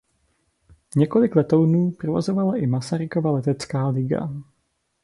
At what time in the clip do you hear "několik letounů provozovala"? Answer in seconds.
0.95-2.57